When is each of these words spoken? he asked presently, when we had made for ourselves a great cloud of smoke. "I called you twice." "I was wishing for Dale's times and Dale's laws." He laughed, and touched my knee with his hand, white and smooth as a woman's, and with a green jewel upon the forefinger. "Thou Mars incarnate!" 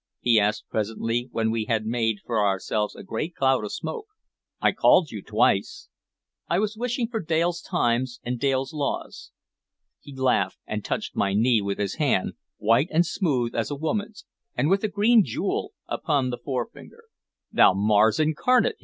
he 0.19 0.39
asked 0.39 0.65
presently, 0.67 1.29
when 1.31 1.51
we 1.51 1.65
had 1.65 1.85
made 1.85 2.17
for 2.25 2.43
ourselves 2.43 2.95
a 2.95 3.03
great 3.03 3.35
cloud 3.35 3.63
of 3.63 3.71
smoke. 3.71 4.07
"I 4.59 4.71
called 4.71 5.11
you 5.11 5.21
twice." 5.21 5.89
"I 6.49 6.57
was 6.57 6.75
wishing 6.75 7.07
for 7.07 7.19
Dale's 7.19 7.61
times 7.61 8.19
and 8.23 8.39
Dale's 8.39 8.73
laws." 8.73 9.29
He 9.99 10.15
laughed, 10.15 10.57
and 10.65 10.83
touched 10.83 11.15
my 11.15 11.35
knee 11.35 11.61
with 11.61 11.77
his 11.77 11.97
hand, 12.01 12.33
white 12.57 12.87
and 12.89 13.05
smooth 13.05 13.53
as 13.53 13.69
a 13.69 13.75
woman's, 13.75 14.25
and 14.55 14.71
with 14.71 14.83
a 14.83 14.87
green 14.87 15.23
jewel 15.23 15.73
upon 15.87 16.31
the 16.31 16.39
forefinger. 16.39 17.03
"Thou 17.51 17.75
Mars 17.75 18.19
incarnate!" 18.19 18.77